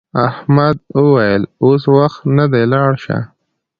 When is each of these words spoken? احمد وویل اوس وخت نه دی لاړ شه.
احمد 0.27 0.77
وویل 1.03 1.43
اوس 1.63 1.83
وخت 1.95 2.19
نه 2.37 2.45
دی 2.51 2.63
لاړ 2.73 2.91
شه. 3.03 3.17